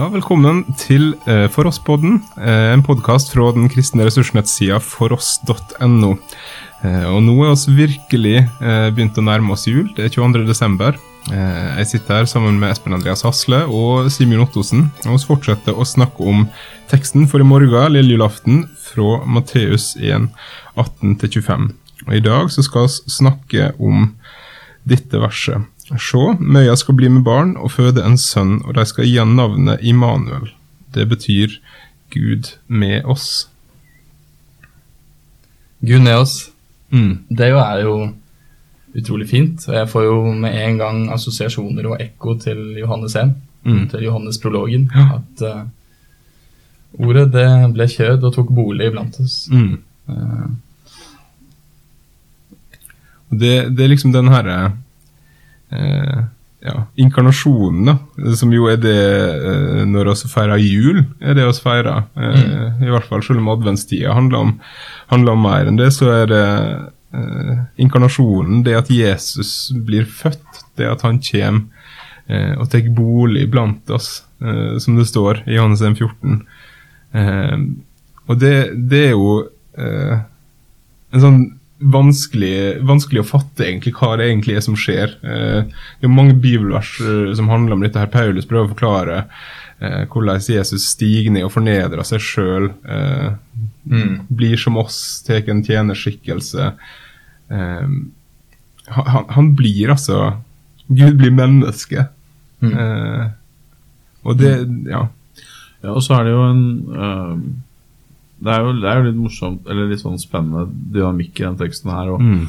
Ja, 0.00 0.06
velkommen 0.08 0.62
til 0.80 1.10
eh, 1.28 1.44
For 1.52 1.68
oss-podden, 1.68 2.22
eh, 2.40 2.70
en 2.72 2.80
podkast 2.80 3.34
fra 3.34 3.50
den 3.52 3.66
kristne 3.68 4.06
ressursnettsida 4.06 4.78
foross.no. 4.80 6.14
Eh, 6.88 7.04
og 7.10 7.18
nå 7.26 7.34
er 7.44 7.50
oss 7.52 7.66
virkelig 7.68 8.38
eh, 8.40 8.86
begynt 8.96 9.20
å 9.20 9.24
nærme 9.26 9.52
oss 9.52 9.66
jul. 9.68 9.90
Det 9.92 10.06
er 10.06 10.14
22. 10.14 10.46
desember. 10.48 10.96
Eh, 11.28 11.66
jeg 11.82 11.90
sitter 11.90 12.22
her 12.22 12.30
sammen 12.32 12.56
med 12.62 12.72
Espen 12.72 12.96
Andreas 12.96 13.26
Hasle 13.28 13.58
og 13.68 14.08
Simen 14.14 14.40
Ottosen. 14.40 14.86
Og 15.04 15.18
vi 15.18 15.28
fortsetter 15.34 15.76
å 15.76 15.84
snakke 15.84 16.24
om 16.32 16.46
teksten 16.88 17.28
for 17.28 17.44
i 17.44 17.50
morgen, 17.50 17.92
lille 17.92 18.16
julaften, 18.16 18.70
fra 18.86 19.18
Matteus 19.28 19.90
1, 20.00 20.30
18-25. 20.80 21.74
Og 22.06 22.16
I 22.16 22.24
dag 22.24 22.48
så 22.56 22.64
skal 22.64 22.88
vi 22.88 23.18
snakke 23.20 23.74
om 23.76 24.14
dette 24.88 25.20
verset. 25.20 25.68
Se, 25.98 26.20
møya 26.38 26.76
skal 26.78 26.94
bli 26.94 27.08
med 27.10 27.24
barn 27.26 27.56
og 27.58 27.72
føde 27.74 28.04
en 28.06 28.18
sønn, 28.20 28.60
og 28.64 28.74
de 28.76 28.84
skal 28.86 29.08
gi 29.08 29.16
han 29.18 29.34
navnet 29.36 29.82
Immanuel. 29.82 30.52
Det 30.94 31.08
betyr 31.10 31.56
Gud 32.14 32.52
med 32.68 33.04
oss. 33.04 33.48
Gud 35.82 36.02
med 36.04 36.16
oss. 36.16 36.50
Mm. 36.90 37.24
Det 37.30 37.48
jo 37.50 37.58
er 37.58 37.82
jo 37.82 37.94
utrolig 38.98 39.28
fint. 39.30 39.68
og 39.68 39.74
Jeg 39.74 39.88
får 39.88 40.04
jo 40.04 40.32
med 40.34 40.56
en 40.64 40.78
gang 40.78 41.02
assosiasjoner 41.14 41.86
og 41.86 42.00
ekko 42.02 42.34
til 42.38 42.76
Johannes 42.78 43.16
1, 43.16 43.34
Mm. 43.64 43.88
til 43.92 44.00
Johannes-prologen. 44.06 44.86
Ja. 44.96 45.18
At 45.18 45.42
uh, 45.44 45.66
ordet 47.06 47.26
det 47.32 47.72
ble 47.74 47.84
kjød 47.92 48.22
og 48.24 48.32
tok 48.32 48.48
bolig 48.56 48.86
blant 48.94 49.18
oss. 49.20 49.50
Mm. 49.52 49.74
Uh. 50.08 50.46
Det, 53.30 53.76
det 53.76 53.84
er 53.84 53.92
liksom 53.92 54.14
den 54.14 54.28
herre 54.32 54.72
eh, 55.70 56.20
ja, 56.60 56.86
inkarnasjonen, 57.00 57.88
da, 57.88 57.96
som 58.36 58.52
jo 58.52 58.66
er 58.68 58.80
det 58.80 59.00
eh, 59.00 59.82
når 59.88 60.12
vi 60.12 60.30
feirer 60.30 60.60
jul, 60.60 61.02
er 61.20 61.36
det 61.38 61.46
vi 61.48 61.56
feirer. 61.64 62.04
Eh, 62.20 62.82
I 62.84 62.92
hvert 62.92 63.08
fall 63.08 63.24
selv 63.24 63.40
om 63.40 63.50
adventstida 63.54 64.14
handler 64.16 64.44
om, 64.44 64.54
handler 65.12 65.36
om 65.36 65.46
mer 65.46 65.70
enn 65.70 65.80
det, 65.80 65.90
så 65.96 66.10
er 66.12 66.26
det 66.30 66.46
eh, 67.16 67.54
inkarnasjonen, 67.80 68.64
det 68.66 68.76
at 68.76 68.90
Jesus 68.92 69.70
blir 69.86 70.04
født, 70.04 70.66
det 70.76 70.90
at 70.90 71.04
han 71.06 71.22
kommer 71.24 71.64
eh, 72.28 72.52
og 72.58 72.68
tar 72.72 72.90
bolig 72.96 73.48
blant 73.52 73.88
oss, 73.90 74.18
som 74.40 74.94
det 74.96 75.04
står 75.04 75.42
i 75.44 75.58
Johannes 75.58 75.82
1, 75.84 75.98
14. 76.00 76.38
Eh, 77.12 77.56
og 78.24 78.38
det, 78.40 78.54
det 78.88 79.02
er 79.10 79.16
jo 79.16 79.32
en 79.80 81.22
sånn 81.24 81.40
vanskelig, 81.80 82.80
vanskelig 82.86 83.22
å 83.22 83.28
fatte 83.30 83.64
egentlig 83.66 83.94
hva 83.96 84.16
det 84.20 84.26
egentlig 84.30 84.56
er 84.58 84.64
som 84.66 84.76
skjer. 84.78 85.14
Eh, 85.24 85.62
det 86.00 86.06
er 86.08 86.12
mange 86.12 86.34
bibelvers 86.36 86.94
eh, 87.00 87.32
som 87.38 87.48
handler 87.48 87.76
om 87.78 87.82
dette. 87.84 87.98
her. 87.98 88.10
Paulus 88.12 88.46
prøver 88.48 88.68
å 88.68 88.74
forklare 88.74 89.16
eh, 89.80 90.04
hvordan 90.12 90.40
Jesus 90.44 90.84
stiger 90.92 91.30
ned 91.32 91.44
og 91.48 91.54
fornedrer 91.56 92.02
seg 92.08 92.20
sjøl. 92.20 92.72
Eh, 92.84 93.30
Mm. 93.90 94.26
Blir 94.28 94.56
som 94.60 94.76
oss, 94.76 95.22
tar 95.26 95.40
en 95.48 95.62
tjenerskikkelse. 95.64 96.66
Eh, 97.50 97.86
han, 98.86 99.24
han- 99.28 99.54
blir 99.56 99.88
altså 99.90 100.36
Gud 100.86 101.16
blir 101.18 101.32
menneske. 101.32 102.04
Mm. 102.60 102.74
Eh, 102.78 103.24
og 104.22 104.36
det 104.38 104.52
Ja. 104.86 105.08
Ja, 105.82 105.94
og 105.96 106.02
så 106.04 106.18
er 106.20 106.24
det 106.28 106.32
jo 106.36 106.42
en 106.44 106.62
eh, 106.92 107.34
det, 108.40 108.52
er 108.54 108.64
jo, 108.64 108.72
det 108.80 108.88
er 108.90 108.98
jo 109.00 109.06
litt 109.10 109.20
morsomt, 109.20 109.66
eller 109.68 109.88
litt 109.90 110.00
sånn 110.02 110.18
spennende 110.20 110.66
dynamikk 110.94 111.40
i 111.40 111.46
den 111.48 111.58
teksten 111.60 111.90
her. 111.92 112.10
Og 112.14 112.20
Mm. 112.20 112.46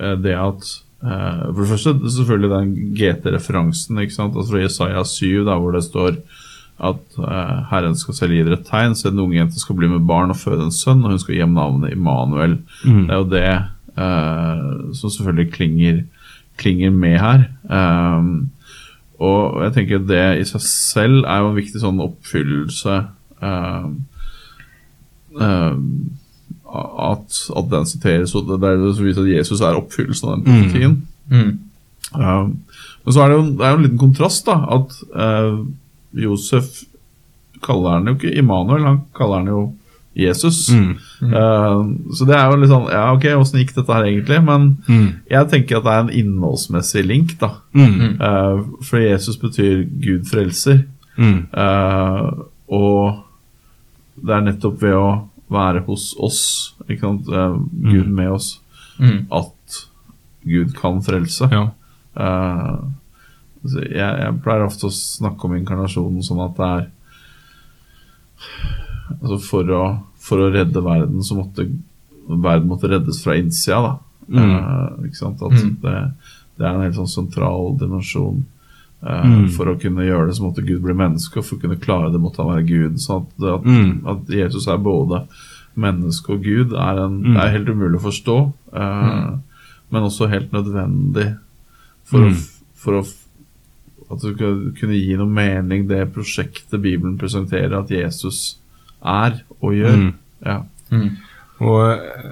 eh, 0.00 0.14
det 0.24 0.34
at 0.34 0.68
eh, 1.04 1.44
For 1.54 1.60
det 1.62 1.70
første 1.70 1.94
selvfølgelig 2.10 2.50
den 2.50 2.74
GT-referansen 2.98 3.98
ikke 4.02 4.14
sant? 4.16 4.34
Altså 4.36 4.50
fra 4.56 4.62
Jesaja 4.64 5.04
7, 5.04 5.44
der 5.46 5.58
hvor 5.62 5.72
det 5.72 5.84
står 5.86 6.16
at 6.80 7.18
eh, 7.18 7.56
Herren 7.70 7.96
skal 7.98 8.14
selv 8.14 8.32
gi 8.36 8.42
dere 8.46 8.58
et 8.60 8.66
tegn, 8.66 8.94
så 8.94 9.08
en 9.10 9.18
unge 9.18 9.34
jente 9.38 9.58
skal 9.58 9.74
bli 9.78 9.88
med 9.90 10.06
barn 10.06 10.30
og 10.30 10.36
føde 10.38 10.62
en 10.68 10.74
sønn, 10.74 11.02
og 11.04 11.10
hun 11.10 11.18
skal 11.18 11.34
gi 11.34 11.40
ham 11.42 11.54
navnet 11.58 11.92
Immanuel. 11.94 12.58
Mm. 12.84 13.06
Det 13.06 13.10
er 13.10 13.18
jo 13.18 13.30
det 13.32 13.48
uh, 13.98 14.94
som 14.94 15.10
selvfølgelig 15.10 15.52
klinger, 15.56 16.04
klinger 16.58 16.90
med 16.94 17.18
her. 17.18 17.48
Um, 17.70 18.50
og 19.18 19.62
jeg 19.64 19.72
tenker 19.74 20.04
det 20.06 20.22
i 20.38 20.44
seg 20.46 20.62
selv 20.62 21.24
er 21.26 21.40
jo 21.42 21.48
en 21.50 21.58
viktig 21.58 21.80
sånn 21.82 21.98
oppfyllelse 22.04 22.94
um, 23.42 23.96
um, 25.40 26.10
at, 26.68 27.38
at 27.56 27.70
den 27.72 27.86
siteres, 27.88 28.34
og 28.34 28.46
det 28.50 28.58
er 28.68 28.76
det 28.76 28.94
viser 29.00 29.22
at 29.24 29.30
Jesus 29.38 29.60
er 29.64 29.78
oppfyllelsen 29.78 30.28
av 30.28 30.36
den 30.36 30.44
profetien. 30.44 30.96
Mm. 31.30 31.58
Um, 32.14 32.54
men 33.04 33.12
så 33.14 33.22
er 33.24 33.28
det 33.32 33.36
jo 33.38 33.44
det 33.56 33.64
er 33.66 33.70
jo 33.70 33.76
en 33.78 33.82
liten 33.86 33.98
kontrast, 34.02 34.46
da, 34.46 34.58
at 34.76 34.94
uh, 35.16 35.58
Josef 36.12 36.82
kaller 37.64 37.96
han 37.98 38.06
jo 38.10 38.14
ikke 38.18 38.34
Immanuel, 38.38 38.84
han 38.84 39.00
kaller 39.16 39.42
han 39.42 39.46
jo 39.52 39.60
Jesus. 40.18 40.68
Mm. 40.74 40.96
Uh, 41.22 42.12
så 42.16 42.26
det 42.26 42.34
er 42.34 42.50
jo 42.50 42.56
litt 42.58 42.70
sånn 42.72 42.88
Ja, 42.90 43.04
ok, 43.14 43.24
åssen 43.38 43.60
gikk 43.60 43.74
dette 43.76 43.94
her 43.94 44.04
egentlig? 44.08 44.40
Men 44.44 44.68
Mm. 44.88 45.08
jeg 45.30 45.48
tenker 45.52 45.78
at 45.78 45.84
det 45.84 45.92
er 45.94 46.00
en 46.04 46.14
innholdsmessig 46.20 47.04
link, 47.06 47.36
da. 47.40 47.52
Mm. 47.72 48.18
Uh, 48.20 48.64
for 48.82 48.98
Jesus 48.98 49.36
betyr 49.38 49.84
Gud 50.02 50.26
frelser. 50.26 50.84
Mm. 51.16 51.46
Uh, 51.54 52.44
og 52.68 53.24
det 54.18 54.34
er 54.34 54.40
nettopp 54.48 54.82
ved 54.82 54.94
å 54.98 55.27
være 55.50 55.80
hos 55.86 56.10
oss, 56.20 56.40
ikke 56.88 57.00
sant, 57.00 57.26
Gud 57.26 58.06
med 58.12 58.30
oss, 58.34 58.60
Mm. 58.98 59.26
at 59.30 59.76
Gud 60.44 60.72
kan 60.74 61.00
frelse. 61.02 61.46
Ja. 61.52 61.68
Uh, 62.18 62.88
jeg, 63.64 63.94
jeg 63.94 64.40
pleier 64.42 64.64
ofte 64.66 64.86
å 64.88 64.94
snakke 64.94 65.44
om 65.46 65.54
inkarnasjonen 65.54 66.22
sånn 66.26 66.40
at 66.44 66.56
det 66.58 66.68
er 66.72 66.86
Altså 69.08 69.38
for 69.40 69.70
å, 69.72 69.82
for 70.20 70.42
å 70.44 70.50
redde 70.52 70.82
verden, 70.84 71.22
så 71.24 71.38
måtte 71.38 71.64
verden 72.28 72.68
måtte 72.68 72.90
reddes 72.92 73.22
fra 73.24 73.38
innsida, 73.40 73.78
da. 73.86 73.94
Mm. 74.28 74.50
Uh, 74.52 75.06
ikke 75.08 75.16
sant? 75.22 75.40
At 75.42 75.54
Mm. 75.56 75.70
det, 75.80 75.94
det 76.58 76.66
er 76.66 76.74
en 76.74 76.82
helt 76.84 76.98
sånn 76.98 77.08
sentral 77.08 77.70
dimensjon. 77.80 78.42
Uh, 79.02 79.22
Mm. 79.24 79.48
For 79.54 79.66
å 79.70 79.78
kunne 79.80 80.02
gjøre 80.02 80.26
det, 80.26 80.36
så 80.36 80.42
måtte 80.42 80.66
Gud 80.66 80.82
bli 80.82 80.92
menneske, 80.94 81.38
og 81.38 81.44
for 81.44 81.56
å 81.56 81.60
kunne 81.60 81.76
klare 81.78 82.10
det, 82.12 82.18
måtte 82.20 82.42
han 82.42 82.50
være 82.56 82.66
Gud. 82.66 82.96
Så 82.98 83.20
at, 83.20 83.44
at, 83.54 83.62
Mm. 83.64 84.06
at 84.06 84.26
Jesus 84.28 84.66
er 84.66 84.76
både 84.78 85.20
menneske 85.76 86.32
og 86.34 86.42
Gud, 86.42 86.72
er, 86.72 86.98
en, 87.04 87.22
Mm. 87.22 87.36
er 87.36 87.48
helt 87.54 87.68
umulig 87.68 88.00
å 88.00 88.08
forstå. 88.10 88.52
Uh, 88.74 89.38
Men 89.90 90.02
også 90.02 90.28
helt 90.28 90.50
nødvendig 90.52 91.38
for, 92.04 92.18
Mm. 92.20 92.32
å, 92.34 92.48
for 92.76 92.92
å 93.00 93.06
at 94.10 94.20
du 94.20 94.34
skal 94.34 94.72
kunne 94.78 94.96
gi 94.98 95.16
noe 95.16 95.26
mening, 95.26 95.86
det 95.88 96.12
prosjektet 96.12 96.80
Bibelen 96.82 97.16
presenterer 97.18 97.78
at 97.78 97.88
Jesus 97.90 98.56
er 99.04 99.42
og 99.62 99.72
gjør. 99.72 99.96
Mm. 99.96 100.14
Ja. 100.44 100.62
Og 101.60 101.80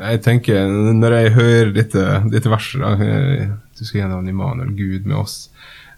jeg 0.07 0.21
tenker, 0.23 0.69
når 0.95 1.13
jeg 1.21 1.33
hører 1.35 1.73
dette, 1.75 2.03
dette 2.31 2.51
verset, 2.53 2.81
da, 2.81 2.93
eh, 3.03 3.49
du 3.79 3.85
skal 3.85 4.03
gjennom 4.05 4.29
Immanuel, 4.31 4.71
Gud 4.79 5.07
med 5.07 5.17
oss, 5.19 5.49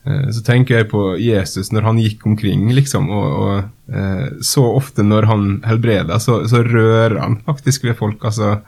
eh, 0.07 0.31
så 0.33 0.41
tenker 0.47 0.79
jeg 0.79 0.89
på 0.91 1.03
Jesus 1.21 1.69
når 1.73 1.83
han 1.91 1.99
gikk 2.01 2.25
omkring, 2.27 2.71
liksom, 2.73 3.11
og, 3.13 3.27
og 3.43 3.95
eh, 3.95 4.29
så 4.41 4.65
ofte 4.75 5.05
når 5.05 5.29
han 5.29 5.49
helbreder, 5.69 6.19
så, 6.25 6.41
så 6.49 6.63
rører 6.65 7.19
han 7.21 7.41
faktisk 7.47 7.85
ved 7.85 7.97
folk. 8.01 8.25
Altså, 8.25 8.59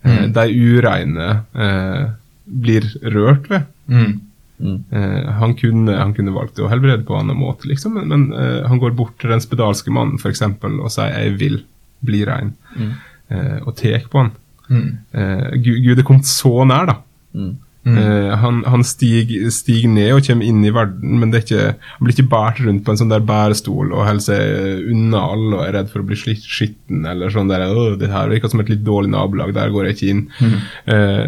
Mm. 0.00 0.30
de 0.32 0.42
ureine 0.56 1.24
eh, 1.60 2.06
blir 2.48 2.86
rørt 3.12 3.50
ved. 3.50 3.66
Mm. 3.92 4.14
Mm. 4.58 4.78
Eh, 4.96 5.26
han, 5.36 5.52
kunne, 5.58 5.92
han 5.92 6.14
kunne 6.16 6.32
valgt 6.32 6.56
å 6.56 6.70
helbrede 6.72 7.04
på 7.04 7.12
en 7.18 7.26
annen 7.28 7.36
måte, 7.36 7.68
liksom, 7.68 7.98
men, 7.98 8.08
men 8.08 8.24
eh, 8.32 8.62
han 8.66 8.80
går 8.80 8.94
bort 8.96 9.18
til 9.20 9.28
den 9.28 9.42
spedalske 9.44 9.92
mannen 9.92 10.16
for 10.16 10.32
eksempel, 10.32 10.78
og 10.80 10.88
sier 10.94 11.12
'jeg 11.12 11.36
vil 11.42 11.58
bli 12.00 12.22
rein', 12.24 12.54
Mm. 12.76 12.94
Eh, 13.30 13.58
og 13.64 13.74
tar 13.78 14.06
på 14.10 14.24
han. 14.24 14.30
Mm. 14.70 14.86
Eh, 15.12 15.50
Gud, 15.64 15.82
Gud 15.86 15.98
er 15.98 16.06
kommet 16.06 16.30
så 16.30 16.52
nær, 16.68 16.90
da. 16.90 17.00
Mm. 17.34 17.58
Mm. 17.80 17.96
Eh, 17.96 18.32
han 18.36 18.58
han 18.68 18.82
stiger, 18.84 19.46
stiger 19.54 19.88
ned 19.88 20.10
og 20.12 20.26
kommer 20.26 20.44
inn 20.44 20.60
i 20.68 20.72
verden, 20.74 21.14
men 21.20 21.30
det 21.32 21.38
er 21.38 21.44
ikke, 21.46 21.68
han 21.94 22.04
blir 22.04 22.12
ikke 22.12 22.32
båret 22.34 22.60
rundt 22.66 22.82
på 22.84 22.92
en 22.92 23.00
sånn 23.00 23.12
der 23.12 23.24
bærestol 23.24 23.94
og 23.94 24.04
holder 24.04 24.26
seg 24.26 24.90
unna 24.92 25.22
alle 25.32 25.54
og 25.56 25.62
er 25.64 25.72
redd 25.78 25.88
for 25.92 26.02
å 26.02 26.08
bli 26.10 26.18
slitt 26.20 26.44
skitten 26.44 27.08
eller 27.08 27.32
sånn 27.32 27.48
der 27.48 27.64
Åh, 27.70 27.94
det 28.00 28.12
her 28.12 28.28
virker 28.32 28.52
som 28.52 28.60
et 28.60 28.72
litt 28.72 28.84
dårlig 28.84 29.14
nabolag, 29.14 29.54
der 29.56 29.72
går 29.72 29.88
jeg 29.88 29.96
ikke 29.96 30.10
inn. 30.12 30.22
Mm. 30.42 30.58
Eh, 30.92 31.26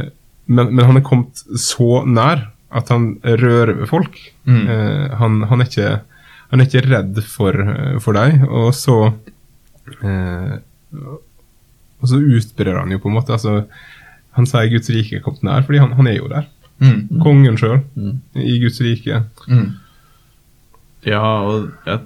men, 0.52 0.74
men 0.74 0.84
han 0.90 1.00
er 1.00 1.06
kommet 1.06 1.40
så 1.56 2.02
nær 2.04 2.50
at 2.72 2.92
han 2.92 3.14
rører 3.24 3.74
ved 3.80 3.88
folk. 3.88 4.20
Mm. 4.44 4.62
Eh, 4.74 5.16
han, 5.22 5.42
han, 5.48 5.64
er 5.64 5.72
ikke, 5.72 5.90
han 6.52 6.60
er 6.60 6.68
ikke 6.68 6.84
redd 6.90 7.24
for, 7.32 7.64
for 8.04 8.20
deg, 8.20 8.44
og 8.44 8.74
så 8.76 8.98
eh, 10.04 10.58
Og 12.02 12.08
så 12.10 12.18
utbrer 12.18 12.78
han 12.80 12.90
jo 12.90 12.98
på 12.98 13.08
en 13.08 13.14
måte. 13.14 13.32
altså 13.32 13.64
Han 14.36 14.46
sier 14.46 14.68
Guds 14.72 14.90
rike 14.90 15.16
er 15.16 15.22
kommet 15.22 15.42
nær, 15.46 15.62
fordi 15.62 15.78
han, 15.78 15.92
han 15.92 16.06
er 16.10 16.16
jo 16.16 16.28
der. 16.28 16.46
Mm. 16.82 17.20
Kongen 17.22 17.56
sjøl 17.60 17.80
Mm. 17.94 18.20
i 18.34 18.58
Guds 18.58 18.80
rike. 18.82 19.22
Mm. 19.48 19.68
ja, 21.06 21.20
og 21.22 21.70
jeg 21.86 22.00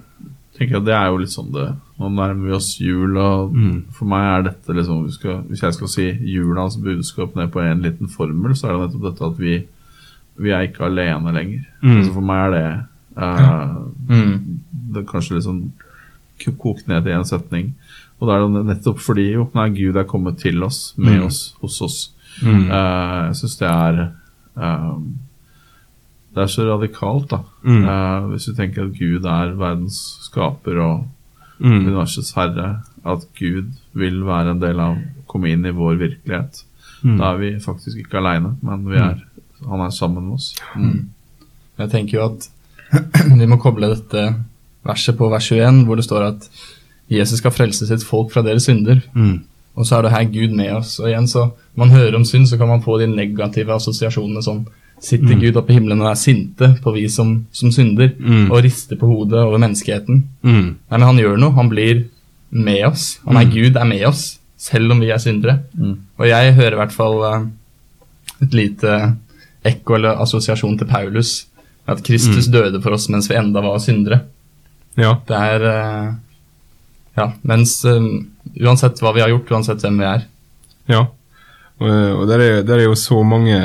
tenker 0.57 0.77
at 0.79 0.85
det 0.85 0.93
er 0.97 1.07
jo 1.11 1.17
litt 1.21 1.33
sånn 1.33 1.51
det 1.53 1.67
Nå 1.97 2.11
nærmer 2.13 2.45
vi 2.45 2.51
oss 2.53 2.75
jul, 2.79 3.15
og 3.17 3.53
Mm. 3.55 3.85
for 3.91 4.05
meg 4.05 4.25
er 4.37 4.43
dette 4.51 4.73
liksom 4.75 5.05
vi 5.07 5.11
skal, 5.15 5.39
Hvis 5.49 5.61
jeg 5.63 5.73
skal 5.73 5.87
si 5.87 6.05
julas 6.29 6.75
budskap 6.77 7.35
ned 7.35 7.49
på 7.51 7.59
en 7.63 7.81
liten 7.81 8.07
formel, 8.07 8.53
så 8.53 8.67
er 8.69 8.73
det 8.77 8.81
nettopp 8.91 9.07
dette 9.07 9.25
at 9.31 9.39
vi, 9.39 9.55
vi 10.37 10.49
er 10.51 10.67
ikke 10.67 10.85
alene 10.85 11.33
lenger. 11.33 11.65
Mm. 11.81 11.97
Altså 11.97 12.13
for 12.13 12.21
meg 12.21 12.43
er 12.45 12.51
det 12.53 12.85
eh, 13.17 13.75
det 14.93 15.01
er 15.01 15.07
kanskje 15.09 15.35
litt 15.39 15.43
sånn 15.47 15.71
kokt 16.57 16.87
ned 16.87 17.07
i 17.07 17.11
en 17.15 17.25
setning. 17.25 17.73
Og 18.19 18.27
da 18.27 18.35
er 18.37 18.45
det 18.47 18.65
nettopp 18.65 18.99
fordi 18.99 19.27
jo, 19.33 19.49
nei, 19.55 19.69
Gud 19.77 19.95
er 19.95 20.03
kommet 20.09 20.37
til 20.41 20.63
oss, 20.63 20.93
med 20.97 21.19
Mm. 21.19 21.25
oss, 21.27 21.55
hos 21.61 21.81
oss. 21.81 21.97
Mm. 22.41 22.69
Uh, 22.69 23.27
jeg 23.27 23.35
syns 23.35 23.57
det 23.57 23.67
er 23.67 23.99
eh, 24.61 24.97
Det 26.35 26.43
er 26.43 26.47
så 26.53 26.65
radikalt, 26.67 27.29
da. 27.31 27.39
Mm. 27.63 27.83
Uh, 27.87 28.27
hvis 28.31 28.45
du 28.45 28.53
tenker 28.53 28.83
at 28.85 28.93
Gud 28.97 29.25
er 29.25 29.55
verdens 29.57 29.99
skaper 30.27 30.77
og 30.83 31.05
Mm. 31.59 31.87
universets 31.87 32.33
herre, 32.37 32.83
at 33.03 33.23
Gud 33.39 33.71
vil 33.97 34.19
være 34.25 34.51
en 34.51 34.59
del 34.61 34.79
av 34.79 34.97
komme 35.27 35.49
inn 35.49 35.65
i 35.65 35.71
vår 35.73 35.95
virkelighet. 35.97 36.59
Mm. 37.03 37.17
Da 37.17 37.31
er 37.33 37.37
vi 37.37 37.49
faktisk 37.59 37.97
ikke 37.97 38.17
aleine, 38.19 38.51
men 38.61 38.83
vi 38.85 38.95
er, 38.95 39.23
han 39.67 39.81
er 39.81 39.89
sammen 39.89 40.23
med 40.27 40.33
oss. 40.35 40.51
Jeg 41.79 41.89
tenker 41.89 42.17
jo 42.19 42.25
at 42.25 42.49
vi 43.39 43.45
må 43.49 43.57
koble 43.57 43.89
dette 43.89 44.35
verset 44.87 45.17
på 45.19 45.29
vers 45.31 45.51
21, 45.51 45.83
hvor 45.85 45.95
det 45.99 46.05
står 46.07 46.25
at 46.31 46.49
Jesus 47.11 47.39
skal 47.39 47.51
frelse 47.55 47.87
sitt 47.87 48.03
folk 48.03 48.31
fra 48.33 48.41
deres 48.43 48.65
synder. 48.67 48.99
Mm. 49.15 49.37
Og 49.77 49.85
så 49.85 49.97
er 49.99 50.07
det 50.07 50.11
her 50.15 50.23
Gud 50.33 50.55
med 50.57 50.71
oss. 50.79 50.95
Og 50.99 51.07
igjen 51.11 51.27
så, 51.29 51.51
man 51.77 51.91
hører 51.93 52.15
om 52.17 52.25
synd, 52.25 52.47
så 52.49 52.57
kan 52.57 52.67
man 52.67 52.81
få 52.83 52.97
de 52.99 53.07
negative 53.11 53.75
assosiasjonene 53.77 54.43
sånn 54.43 54.65
Sitter 54.99 55.35
Mm. 55.35 55.41
Gud 55.43 55.57
oppe 55.59 55.69
i 55.69 55.75
himmelen 55.77 55.99
og 56.01 56.07
er 56.09 56.15
sinte 56.17 56.71
på 56.81 56.89
vi 56.95 57.03
som, 57.07 57.45
som 57.53 57.69
synder, 57.69 58.15
Mm. 58.17 58.47
og 58.49 58.63
rister 58.65 58.97
på 58.97 59.05
hodet 59.05 59.37
over 59.45 59.59
menneskeheten? 59.61 60.23
Mm. 60.41 60.63
Nei, 60.89 60.97
men 60.97 61.05
han 61.05 61.17
gjør 61.21 61.37
noe. 61.37 61.53
Han 61.53 61.69
blir 61.69 61.99
med 62.49 62.81
oss. 62.87 63.19
Han 63.27 63.37
er 63.37 63.45
Mm. 63.45 63.51
Gud, 63.53 63.75
er 63.77 63.85
med 63.85 64.01
oss, 64.07 64.39
selv 64.57 64.91
om 64.91 64.99
vi 64.99 65.11
er 65.13 65.19
syndere. 65.21 65.59
Mm. 65.77 65.99
Og 66.17 66.25
jeg 66.27 66.55
hører 66.55 66.73
i 66.73 66.81
hvert 66.81 66.91
fall 66.97 67.21
eh, 67.29 67.45
et 68.41 68.53
lite 68.57 69.15
ekko 69.63 69.95
eller 69.99 70.17
assosiasjon 70.23 70.79
til 70.79 70.87
Paulus. 70.87 71.45
At 71.87 72.01
Kristus 72.03 72.47
døde 72.47 72.81
for 72.81 72.89
oss 72.97 73.07
mens 73.07 73.29
vi 73.29 73.35
enda 73.37 73.61
var 73.61 73.77
syndere. 73.77 74.21
Ja. 74.97 75.15
Det 75.27 75.37
er 75.37 75.67
eh, 75.71 76.07
Ja, 77.17 77.31
mens 77.49 77.79
eh, 77.85 78.03
uansett 78.61 78.99
hva 79.01 79.13
vi 79.15 79.23
har 79.23 79.31
gjort, 79.31 79.49
uansett 79.55 79.81
hvem 79.81 79.97
vi 80.01 80.05
er. 80.05 80.25
Ja. 80.89 81.03
Og, 81.81 81.89
og 81.89 82.23
der, 82.29 82.41
er, 82.41 82.63
der 82.65 82.81
er 82.81 82.87
jo 82.87 82.95
så 82.97 83.21
mange, 83.25 83.57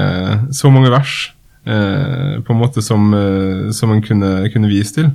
så 0.53 0.71
mange 0.73 0.91
vers 0.93 1.33
eh, 1.65 2.41
på 2.45 2.53
en 2.55 2.61
måte 2.61 2.83
som, 2.85 3.11
eh, 3.17 3.71
som 3.77 3.93
en 3.93 4.03
kunne, 4.05 4.31
kunne 4.53 4.71
vise 4.73 4.97
til. 4.97 5.11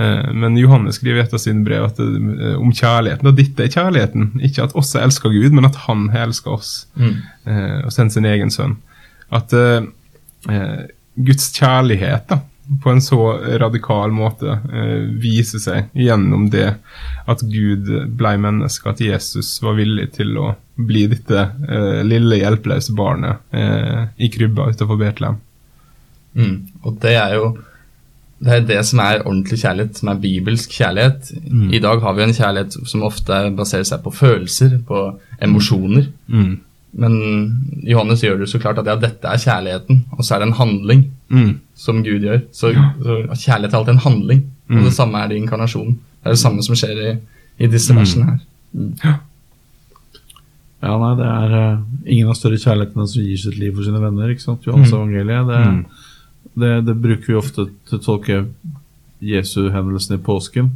Eh, 0.00 0.32
men 0.32 0.56
Johannes 0.60 0.96
skriver 1.00 1.20
i 1.20 1.24
et 1.26 1.36
av 1.36 1.40
sine 1.44 1.64
brev 1.64 1.86
at, 1.90 2.00
eh, 2.00 2.56
om 2.60 2.72
kjærligheten. 2.72 3.28
Og 3.30 3.36
dette 3.38 3.64
er 3.64 3.72
kjærligheten. 3.72 4.30
Ikke 4.44 4.64
at 4.66 4.76
oss 4.80 4.94
elsker 5.00 5.32
Gud, 5.32 5.52
men 5.56 5.68
at 5.68 5.76
Han 5.86 6.08
har 6.12 6.26
elska 6.28 6.52
oss 6.56 6.86
eh, 7.00 7.80
og 7.84 7.92
sendt 7.92 8.16
sin 8.16 8.28
egen 8.28 8.52
sønn. 8.52 8.76
At 9.32 9.52
eh, 9.56 9.84
eh, 10.52 10.82
Guds 11.16 11.52
kjærlighet 11.56 12.28
da, 12.32 12.40
på 12.82 12.90
en 12.90 13.02
så 13.02 13.20
radikal 13.60 14.12
måte 14.14 14.56
eh, 14.72 15.02
viser 15.20 15.60
seg 15.60 15.98
gjennom 15.98 16.48
det 16.52 16.70
at 17.28 17.44
Gud 17.44 17.90
ble 18.16 18.34
menneske, 18.40 18.88
at 18.88 19.02
Jesus 19.04 19.56
var 19.64 19.76
villig 19.78 20.10
til 20.16 20.36
å 20.40 20.54
bli 20.74 21.04
dette 21.12 21.44
eh, 21.68 22.00
lille 22.06 22.40
hjelpeløse 22.40 22.96
barnet 22.96 23.44
eh, 23.54 24.08
i 24.16 24.30
krybba 24.32 24.70
utenfor 24.72 25.00
Betlehem. 25.00 25.38
Mm. 26.34 26.56
Og 26.82 26.98
det 27.04 27.14
er 27.20 27.38
jo 27.38 27.54
det 28.44 28.52
er 28.52 28.64
det 28.68 28.80
som 28.84 29.00
er 29.00 29.22
ordentlig 29.22 29.60
kjærlighet, 29.62 29.98
som 30.00 30.10
er 30.10 30.20
bibelsk 30.20 30.72
kjærlighet. 30.74 31.30
Mm. 31.46 31.68
I 31.72 31.80
dag 31.80 32.02
har 32.02 32.16
vi 32.16 32.24
en 32.24 32.34
kjærlighet 32.36 32.76
som 32.90 33.04
ofte 33.06 33.38
baserer 33.56 33.86
seg 33.88 34.02
på 34.04 34.12
følelser, 34.12 34.74
på 34.84 35.04
emosjoner. 35.44 36.10
Mm. 36.28 36.58
Men 36.96 37.14
Johannes 37.82 38.20
gjør 38.22 38.38
det 38.38 38.48
så 38.48 38.58
klart 38.62 38.78
at 38.78 38.86
ja, 38.86 38.94
dette 38.96 39.26
er 39.26 39.36
kjærligheten, 39.42 40.04
og 40.12 40.24
så 40.24 40.34
er 40.36 40.38
det 40.44 40.48
en 40.48 40.58
handling 40.60 41.04
Mm. 41.30 41.60
som 41.74 42.02
Gud 42.04 42.20
gjør. 42.22 42.42
Så, 42.52 42.70
så 43.02 43.14
kjærlighet 43.34 43.72
er 43.74 43.78
alltid 43.78 43.94
en 43.94 44.04
handling, 44.06 44.42
og 44.70 44.76
Mm. 44.76 44.84
det 44.84 44.92
samme 44.92 45.18
er 45.18 45.28
det 45.28 45.36
i 45.36 45.40
inkarnasjonen. 45.42 45.94
Det 46.22 46.26
er 46.26 46.30
det 46.30 46.38
samme 46.38 46.62
som 46.62 46.74
skjer 46.76 47.00
i, 47.12 47.16
i 47.58 47.66
disse 47.66 47.92
Mm. 47.92 47.98
versene 47.98 48.24
her. 49.02 49.18
Ja, 50.84 50.98
nei, 51.00 51.12
det 51.16 51.26
er 51.26 51.52
uh, 51.56 51.78
ingen 52.04 52.26
har 52.28 52.36
større 52.36 52.58
kjærlighet 52.60 52.92
enn 52.92 53.00
den 53.04 53.08
som 53.08 53.22
gir 53.24 53.36
sitt 53.40 53.56
liv 53.58 53.74
for 53.74 53.86
sine 53.86 54.00
venner. 54.02 54.28
ikke 54.30 54.42
sant? 54.44 54.66
Johannes 54.66 54.92
Mm. 54.92 54.98
evangeliet. 54.98 55.46
Det, 55.48 55.60
Mm. 55.66 55.84
det, 56.60 56.72
det 56.86 56.96
bruker 57.02 57.26
vi 57.26 57.34
ofte 57.40 57.66
til 57.88 57.98
å 57.98 58.02
tolke 58.04 58.46
Jesu 59.22 59.70
hendelsen 59.70 60.14
i 60.18 60.22
påsken. 60.22 60.70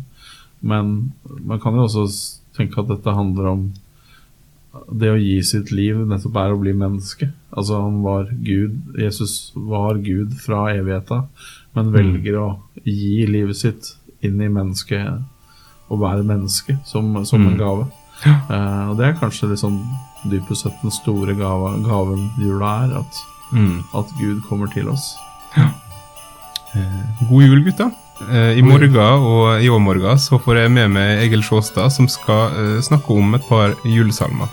Men 0.62 1.12
man 1.44 1.60
kan 1.60 1.74
jo 1.74 1.84
også 1.84 2.38
tenke 2.56 2.78
at 2.80 2.88
dette 2.88 3.14
handler 3.14 3.46
om 3.52 3.72
det 4.92 5.10
å 5.10 5.18
gi 5.18 5.38
sitt 5.42 5.70
liv 5.72 5.96
nettopp 6.06 6.36
er 6.36 6.52
å 6.54 6.58
bli 6.60 6.72
menneske. 6.76 7.30
Altså 7.56 7.80
han 7.82 8.02
var 8.04 8.28
Gud, 8.44 8.76
Jesus 9.00 9.52
var 9.56 9.98
Gud 10.04 10.34
fra 10.42 10.66
evigheta, 10.74 11.22
men 11.74 11.92
velger 11.94 12.36
å 12.40 12.48
gi 12.84 13.24
livet 13.26 13.56
sitt 13.56 13.94
inn 14.24 14.40
i 14.42 14.48
mennesket 14.50 15.22
og 15.88 16.00
være 16.02 16.26
menneske 16.26 16.76
som, 16.84 17.24
som 17.24 17.46
en 17.46 17.56
gave. 17.56 17.86
gave. 17.86 18.34
Uh, 18.50 18.90
og 18.90 18.96
det 18.98 19.06
er 19.06 19.18
kanskje 19.20 19.48
liksom 19.52 19.78
dypest 20.28 20.64
sett 20.66 20.80
den 20.82 20.90
store 20.92 21.34
gave, 21.38 21.72
gaven 21.86 22.28
jula 22.42 22.74
er, 22.84 22.96
at, 23.04 23.24
Mm. 23.48 23.78
at 23.96 24.10
Gud 24.20 24.42
kommer 24.44 24.66
til 24.74 24.90
oss. 24.92 25.14
God 27.30 27.42
jul, 27.42 27.62
gutta. 27.64 27.86
Eh, 28.26 28.58
I 28.58 28.62
morgen 28.66 28.96
og 28.98 29.62
i 29.62 29.68
overmorgen 29.70 30.18
så 30.18 30.40
får 30.42 30.64
jeg 30.64 30.72
med 30.74 30.90
meg 30.96 31.22
Egil 31.22 31.44
Sjåstad, 31.46 31.92
som 31.94 32.08
skal 32.10 32.56
eh, 32.58 32.78
snakke 32.82 33.14
om 33.14 33.36
et 33.38 33.46
par 33.46 33.76
julesalmer. 33.86 34.50